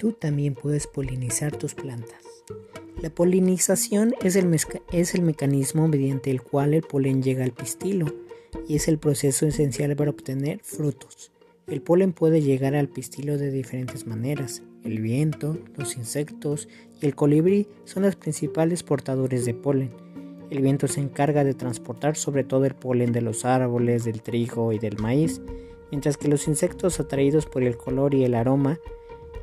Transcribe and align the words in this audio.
tú 0.00 0.12
también 0.12 0.54
puedes 0.54 0.86
polinizar 0.86 1.54
tus 1.54 1.74
plantas. 1.74 2.24
La 3.02 3.10
polinización 3.10 4.14
es 4.22 4.34
el, 4.34 4.52
es 4.92 5.14
el, 5.14 5.22
mecanismo 5.22 5.88
mediante 5.88 6.30
el 6.30 6.40
cual 6.40 6.72
el 6.72 6.82
polen 6.82 7.22
llega 7.22 7.44
al 7.44 7.52
pistilo 7.52 8.06
y 8.66 8.76
es 8.76 8.88
el 8.88 8.98
proceso 8.98 9.46
esencial 9.46 9.94
para 9.96 10.10
obtener 10.10 10.60
frutos. 10.62 11.32
El 11.66 11.82
polen 11.82 12.14
puede 12.14 12.40
llegar 12.40 12.74
al 12.74 12.88
pistilo 12.88 13.36
de 13.36 13.50
diferentes 13.50 14.06
maneras. 14.06 14.62
El 14.84 15.02
viento, 15.02 15.58
los 15.76 15.98
insectos 15.98 16.66
y 17.00 17.04
el 17.04 17.14
colibrí 17.14 17.68
son 17.84 18.04
los 18.04 18.16
principales 18.16 18.82
portadores 18.82 19.44
de 19.44 19.52
polen. 19.52 19.92
El 20.48 20.62
viento 20.62 20.88
se 20.88 21.00
encarga 21.00 21.44
de 21.44 21.52
transportar 21.52 22.16
sobre 22.16 22.42
todo 22.42 22.64
el 22.64 22.74
polen 22.74 23.12
de 23.12 23.20
los 23.20 23.44
árboles, 23.44 24.04
del 24.04 24.22
trigo 24.22 24.72
y 24.72 24.78
del 24.78 24.96
maíz, 24.98 25.42
mientras 25.90 26.16
que 26.16 26.28
los 26.28 26.48
insectos 26.48 27.00
atraídos 27.00 27.44
por 27.44 27.62
el 27.62 27.76
color 27.76 28.14
y 28.14 28.24
el 28.24 28.34
aroma 28.34 28.78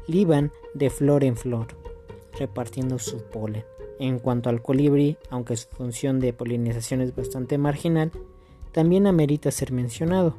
liban 0.07 0.51
de 0.73 0.89
flor 0.89 1.23
en 1.23 1.35
flor, 1.35 1.67
repartiendo 2.39 2.99
su 2.99 3.21
polen. 3.23 3.63
En 3.99 4.19
cuanto 4.19 4.49
al 4.49 4.61
colibrí, 4.61 5.17
aunque 5.29 5.57
su 5.57 5.69
función 5.69 6.19
de 6.19 6.33
polinización 6.33 7.01
es 7.01 7.15
bastante 7.15 7.57
marginal, 7.57 8.11
también 8.71 9.07
amerita 9.07 9.51
ser 9.51 9.71
mencionado. 9.71 10.37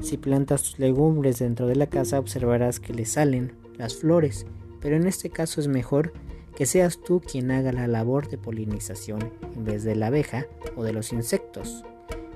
Si 0.00 0.18
plantas 0.18 0.62
tus 0.62 0.78
legumbres 0.78 1.38
dentro 1.38 1.66
de 1.66 1.76
la 1.76 1.86
casa 1.86 2.18
observarás 2.18 2.80
que 2.80 2.92
le 2.92 3.06
salen 3.06 3.56
las 3.78 3.96
flores, 3.96 4.46
pero 4.80 4.96
en 4.96 5.06
este 5.06 5.30
caso 5.30 5.60
es 5.60 5.68
mejor 5.68 6.12
que 6.56 6.66
seas 6.66 6.98
tú 6.98 7.20
quien 7.20 7.50
haga 7.50 7.72
la 7.72 7.86
labor 7.86 8.28
de 8.28 8.36
polinización 8.36 9.32
en 9.54 9.64
vez 9.64 9.84
de 9.84 9.96
la 9.96 10.08
abeja 10.08 10.46
o 10.76 10.84
de 10.84 10.92
los 10.92 11.12
insectos. 11.12 11.84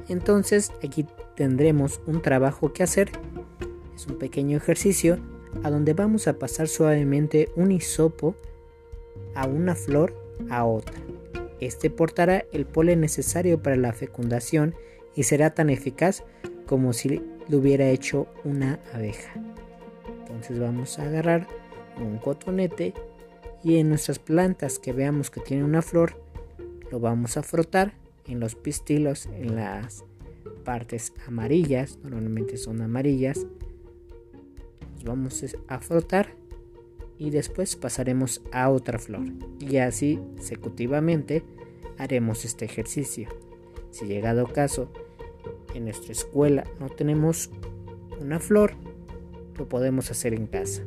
Entonces 0.08 0.72
aquí 0.82 1.06
tendremos 1.34 2.00
un 2.06 2.22
trabajo 2.22 2.72
que 2.72 2.82
hacer. 2.82 3.10
Es 3.94 4.06
un 4.06 4.16
pequeño 4.16 4.56
ejercicio 4.56 5.18
a 5.62 5.70
donde 5.70 5.94
vamos 5.94 6.28
a 6.28 6.38
pasar 6.38 6.68
suavemente 6.68 7.48
un 7.56 7.72
hisopo 7.72 8.34
a 9.34 9.46
una 9.46 9.74
flor 9.74 10.14
a 10.50 10.64
otra. 10.64 10.94
Este 11.60 11.90
portará 11.90 12.44
el 12.52 12.66
polen 12.66 13.00
necesario 13.00 13.62
para 13.62 13.76
la 13.76 13.92
fecundación 13.92 14.74
y 15.14 15.22
será 15.22 15.54
tan 15.54 15.70
eficaz 15.70 16.22
como 16.66 16.92
si 16.92 17.22
lo 17.48 17.58
hubiera 17.58 17.88
hecho 17.88 18.26
una 18.44 18.80
abeja. 18.92 19.32
Entonces 20.20 20.58
vamos 20.58 20.98
a 20.98 21.04
agarrar 21.04 21.46
un 21.98 22.18
cotonete 22.18 22.92
y 23.64 23.78
en 23.78 23.88
nuestras 23.88 24.18
plantas 24.18 24.78
que 24.78 24.92
veamos 24.92 25.30
que 25.30 25.40
tiene 25.40 25.64
una 25.64 25.82
flor, 25.82 26.20
lo 26.90 27.00
vamos 27.00 27.36
a 27.36 27.42
frotar 27.42 27.94
en 28.26 28.40
los 28.40 28.54
pistilos, 28.54 29.26
en 29.26 29.56
las 29.56 30.04
partes 30.64 31.12
amarillas, 31.26 31.98
normalmente 32.02 32.56
son 32.56 32.82
amarillas, 32.82 33.46
vamos 35.06 35.56
a 35.68 35.80
frotar 35.80 36.34
y 37.18 37.30
después 37.30 37.76
pasaremos 37.76 38.42
a 38.52 38.68
otra 38.68 38.98
flor 38.98 39.24
y 39.58 39.78
así 39.78 40.20
consecutivamente 40.36 41.42
haremos 41.98 42.44
este 42.44 42.66
ejercicio. 42.66 43.28
Si 43.90 44.04
llegado 44.04 44.46
caso 44.52 44.92
en 45.74 45.84
nuestra 45.84 46.12
escuela 46.12 46.64
no 46.78 46.88
tenemos 46.90 47.50
una 48.20 48.38
flor, 48.38 48.74
lo 49.56 49.68
podemos 49.68 50.10
hacer 50.10 50.34
en 50.34 50.46
casa. 50.46 50.82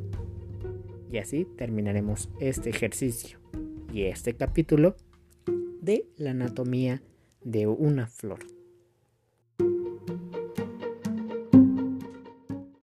Y 1.12 1.18
así 1.18 1.46
terminaremos 1.58 2.30
este 2.40 2.70
ejercicio 2.70 3.40
y 3.92 4.04
este 4.04 4.36
capítulo 4.36 4.96
de 5.82 6.06
la 6.18 6.32
anatomía 6.32 7.02
de 7.42 7.66
una 7.66 8.06
flor. 8.06 8.59